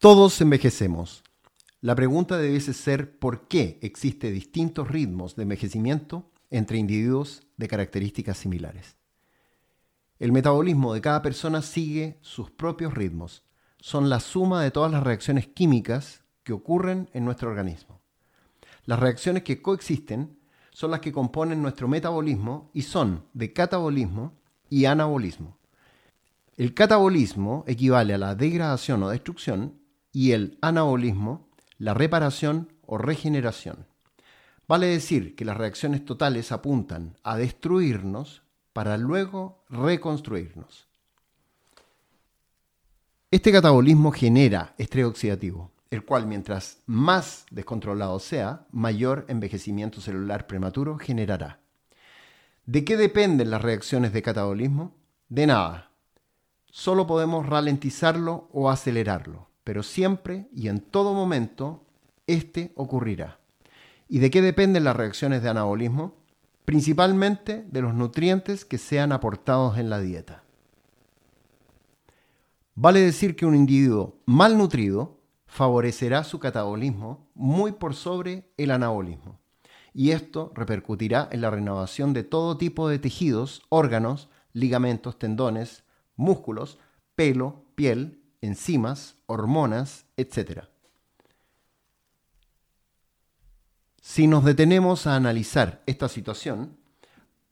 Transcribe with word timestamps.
Todos 0.00 0.40
envejecemos. 0.40 1.24
La 1.80 1.96
pregunta 1.96 2.38
debiese 2.38 2.72
ser 2.72 3.18
por 3.18 3.48
qué 3.48 3.80
existen 3.82 4.32
distintos 4.32 4.86
ritmos 4.86 5.34
de 5.34 5.42
envejecimiento 5.42 6.30
entre 6.50 6.78
individuos 6.78 7.42
de 7.56 7.66
características 7.66 8.38
similares. 8.38 8.96
El 10.20 10.30
metabolismo 10.30 10.94
de 10.94 11.00
cada 11.00 11.20
persona 11.20 11.62
sigue 11.62 12.16
sus 12.20 12.48
propios 12.48 12.94
ritmos. 12.94 13.42
Son 13.80 14.08
la 14.08 14.20
suma 14.20 14.62
de 14.62 14.70
todas 14.70 14.92
las 14.92 15.02
reacciones 15.02 15.48
químicas 15.48 16.22
que 16.44 16.52
ocurren 16.52 17.10
en 17.12 17.24
nuestro 17.24 17.50
organismo. 17.50 18.00
Las 18.84 19.00
reacciones 19.00 19.42
que 19.42 19.60
coexisten 19.60 20.38
son 20.70 20.92
las 20.92 21.00
que 21.00 21.10
componen 21.10 21.60
nuestro 21.60 21.88
metabolismo 21.88 22.70
y 22.72 22.82
son 22.82 23.24
de 23.32 23.52
catabolismo 23.52 24.32
y 24.70 24.84
anabolismo. 24.84 25.58
El 26.56 26.72
catabolismo 26.72 27.64
equivale 27.66 28.14
a 28.14 28.18
la 28.18 28.36
degradación 28.36 29.02
o 29.02 29.08
destrucción 29.08 29.77
y 30.12 30.32
el 30.32 30.58
anabolismo, 30.60 31.48
la 31.78 31.94
reparación 31.94 32.72
o 32.86 32.98
regeneración. 32.98 33.86
Vale 34.66 34.86
decir 34.86 35.34
que 35.34 35.44
las 35.44 35.56
reacciones 35.56 36.04
totales 36.04 36.52
apuntan 36.52 37.16
a 37.22 37.36
destruirnos 37.36 38.42
para 38.72 38.96
luego 38.98 39.64
reconstruirnos. 39.70 40.86
Este 43.30 43.52
catabolismo 43.52 44.12
genera 44.12 44.74
estrés 44.78 45.04
oxidativo, 45.04 45.70
el 45.90 46.04
cual 46.04 46.26
mientras 46.26 46.78
más 46.86 47.46
descontrolado 47.50 48.18
sea, 48.18 48.66
mayor 48.70 49.24
envejecimiento 49.28 50.00
celular 50.00 50.46
prematuro 50.46 50.98
generará. 50.98 51.60
¿De 52.66 52.84
qué 52.84 52.96
dependen 52.96 53.50
las 53.50 53.62
reacciones 53.62 54.12
de 54.12 54.22
catabolismo? 54.22 54.94
De 55.28 55.46
nada. 55.46 55.90
Solo 56.70 57.06
podemos 57.06 57.46
ralentizarlo 57.46 58.48
o 58.52 58.70
acelerarlo 58.70 59.47
pero 59.68 59.82
siempre 59.82 60.48
y 60.50 60.68
en 60.68 60.80
todo 60.80 61.12
momento 61.12 61.84
este 62.26 62.72
ocurrirá. 62.74 63.38
¿Y 64.08 64.18
de 64.18 64.30
qué 64.30 64.40
dependen 64.40 64.82
las 64.82 64.96
reacciones 64.96 65.42
de 65.42 65.50
anabolismo? 65.50 66.14
Principalmente 66.64 67.66
de 67.70 67.82
los 67.82 67.92
nutrientes 67.92 68.64
que 68.64 68.78
sean 68.78 69.12
aportados 69.12 69.76
en 69.76 69.90
la 69.90 70.00
dieta. 70.00 70.42
Vale 72.76 73.00
decir 73.02 73.36
que 73.36 73.44
un 73.44 73.54
individuo 73.54 74.16
malnutrido 74.24 75.20
favorecerá 75.44 76.24
su 76.24 76.38
catabolismo 76.38 77.28
muy 77.34 77.72
por 77.72 77.94
sobre 77.94 78.48
el 78.56 78.70
anabolismo. 78.70 79.38
Y 79.92 80.12
esto 80.12 80.50
repercutirá 80.54 81.28
en 81.30 81.42
la 81.42 81.50
renovación 81.50 82.14
de 82.14 82.24
todo 82.24 82.56
tipo 82.56 82.88
de 82.88 82.98
tejidos, 82.98 83.60
órganos, 83.68 84.30
ligamentos, 84.54 85.18
tendones, 85.18 85.84
músculos, 86.16 86.78
pelo, 87.14 87.66
piel 87.74 88.17
enzimas, 88.40 89.16
hormonas, 89.26 90.04
etc. 90.16 90.64
Si 94.00 94.26
nos 94.26 94.44
detenemos 94.44 95.06
a 95.06 95.16
analizar 95.16 95.82
esta 95.86 96.08
situación, 96.08 96.76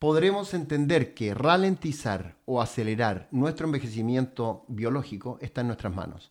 podremos 0.00 0.54
entender 0.54 1.14
que 1.14 1.34
ralentizar 1.34 2.36
o 2.46 2.60
acelerar 2.60 3.28
nuestro 3.30 3.66
envejecimiento 3.66 4.64
biológico 4.66 5.38
está 5.42 5.60
en 5.60 5.68
nuestras 5.68 5.94
manos. 5.94 6.30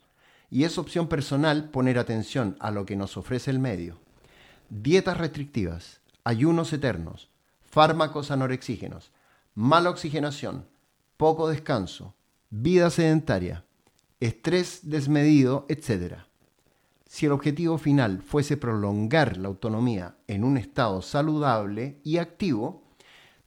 Y 0.49 0.63
es 0.63 0.79
opción 0.79 1.07
personal 1.07 1.69
poner 1.69 1.99
atención 1.99 2.57
a 2.59 2.71
lo 2.71 2.85
que 2.85 2.95
nos 2.95 3.15
ofrece 3.15 3.51
el 3.51 3.59
medio. 3.59 3.99
Dietas 4.69 5.17
restrictivas, 5.17 6.01
ayunos 6.23 6.73
eternos, 6.73 7.29
fármacos 7.69 8.31
anorexígenos, 8.31 9.11
mala 9.53 9.91
oxigenación, 9.91 10.65
poco 11.17 11.47
descanso, 11.47 12.15
vida 12.49 12.89
sedentaria, 12.89 13.63
estrés 14.19 14.81
desmedido, 14.89 15.65
etc. 15.69 16.15
Si 17.05 17.25
el 17.25 17.31
objetivo 17.31 17.77
final 17.77 18.21
fuese 18.21 18.57
prolongar 18.57 19.37
la 19.37 19.47
autonomía 19.47 20.15
en 20.27 20.43
un 20.43 20.57
estado 20.57 21.01
saludable 21.01 21.99
y 22.03 22.17
activo, 22.17 22.83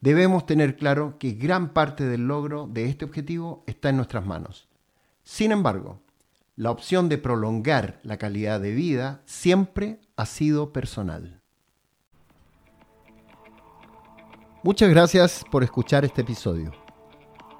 debemos 0.00 0.47
tener 0.47 0.77
claro 0.77 1.16
que 1.19 1.32
gran 1.32 1.72
parte 1.72 2.05
del 2.05 2.27
logro 2.27 2.66
de 2.66 2.87
este 2.87 3.05
objetivo 3.05 3.62
está 3.66 3.91
en 3.91 3.97
nuestras 3.97 4.27
manos. 4.27 4.69
Sin 5.22 5.53
embargo, 5.53 6.00
la 6.56 6.71
opción 6.71 7.09
de 7.09 7.19
prolongar 7.19 8.00
la 8.03 8.19
calidad 8.19 8.61
de 8.61 8.72
vida 8.72 9.22
siempre 9.27 10.00
ha 10.16 10.27
sido 10.27 10.72
personal. 10.72 11.41
Muchas 14.65 14.91
gracias 14.91 15.44
por 15.50 15.65
escuchar 15.65 16.05
este 16.05 16.22
episodio. 16.22 16.72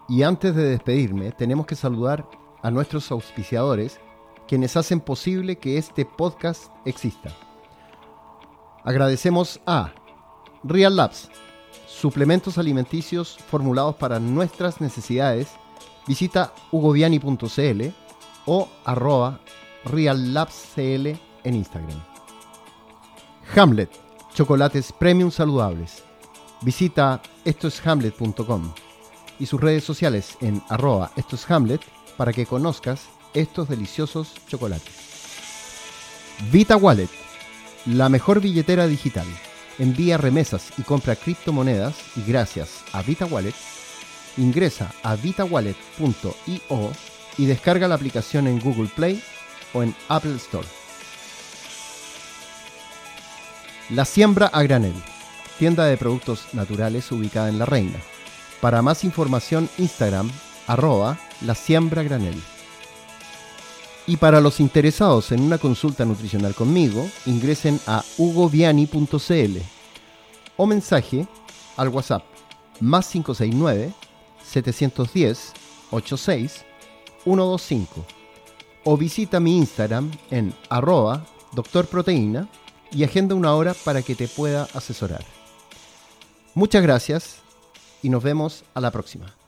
Y 0.09 0.23
antes 0.25 0.55
de 0.55 0.65
despedirme, 0.65 1.33
tenemos 1.33 1.67
que 1.67 1.75
saludar 1.75 2.29
a 2.63 2.71
nuestros 2.71 3.11
auspiciadores, 3.11 4.01
quienes 4.47 4.77
hacen 4.77 5.01
posible 5.01 5.57
que 5.57 5.79
este 5.79 6.05
podcast 6.05 6.71
exista. 6.85 7.31
Agradecemos 8.85 9.61
a 9.67 9.93
Real 10.65 10.97
Labs, 10.97 11.31
suplementos 11.87 12.59
alimenticios 12.59 13.37
formulados 13.37 13.97
para 13.97 14.19
nuestras 14.19 14.81
necesidades. 14.81 15.49
Visita 16.07 16.53
hugoviani.cl 16.71 17.83
o 18.47 18.69
arroba 18.85 19.41
reallabscl 19.85 21.09
en 21.45 21.55
Instagram. 21.55 22.03
Hamlet, 23.55 23.91
chocolates 24.35 24.93
premium 24.93 25.31
saludables. 25.31 26.03
Visita 26.63 27.21
estoeshamlet.com 27.45 28.73
y 29.39 29.47
sus 29.47 29.61
redes 29.61 29.85
sociales 29.85 30.37
en 30.41 30.63
arroba 30.69 31.11
estoeshamlet 31.17 31.81
para 32.17 32.33
que 32.33 32.47
conozcas 32.47 33.03
estos 33.35 33.69
deliciosos 33.69 34.33
chocolates. 34.49 34.93
Vita 36.51 36.77
Wallet, 36.77 37.09
la 37.87 38.09
mejor 38.09 38.41
billetera 38.41 38.87
digital. 38.87 39.27
Envía 39.79 40.19
remesas 40.19 40.71
y 40.77 40.83
compra 40.83 41.17
criptomonedas 41.17 41.95
y 42.17 42.23
gracias 42.31 42.85
a 42.93 43.03
Vita 43.03 43.27
Wallet, 43.27 43.55
ingresa 44.37 44.93
a 45.03 45.17
vitawallet.io 45.17 46.93
y 47.39 47.47
descarga 47.47 47.89
la 47.89 47.95
aplicación 47.95 48.47
en 48.47 48.61
Google 48.61 48.91
Play 48.95 49.23
o 49.73 49.83
en 49.83 49.95
Apple 50.09 50.37
Store. 50.37 50.67
La 53.91 54.05
Siembra 54.05 54.47
a 54.47 54.63
Granel, 54.63 54.95
tienda 55.59 55.87
de 55.87 55.97
productos 55.97 56.47
naturales 56.53 57.11
ubicada 57.13 57.49
en 57.49 57.59
La 57.59 57.67
Reina. 57.67 57.99
Para 58.61 58.83
más 58.83 59.05
información, 59.05 59.69
Instagram, 59.79 60.31
arroba 60.67 61.19
la 61.45 61.55
siembra 61.55 62.03
granel. 62.03 62.41
Y 64.07 64.17
para 64.17 64.41
los 64.41 64.59
interesados 64.61 65.31
en 65.33 65.43
una 65.43 65.59
consulta 65.59 66.05
nutricional 66.05 66.55
conmigo, 66.55 67.09
ingresen 67.27 67.81
a 67.87 68.05
hugoviani.cl 68.19 69.59
o 70.57 70.67
mensaje 70.67 71.27
al 71.77 71.89
WhatsApp 71.89 72.25
más 72.81 73.09
569 73.09 73.93
710 74.45 75.53
86 75.91 76.65
125 77.25 78.07
o 78.85 78.97
visita 78.97 79.39
mi 79.39 79.57
Instagram 79.57 80.11
en 80.31 80.53
arroba 80.69 81.25
doctorproteína 81.53 82.49
y 82.91 83.05
agenda 83.05 83.35
una 83.35 83.55
hora 83.55 83.75
para 83.85 84.03
que 84.03 84.15
te 84.15 84.29
pueda 84.29 84.69
asesorar. 84.75 85.25
Muchas 86.55 86.83
gracias 86.83 87.37
y 88.03 88.09
nos 88.09 88.23
vemos 88.23 88.65
a 88.75 88.81
la 88.81 88.91
próxima. 88.91 89.42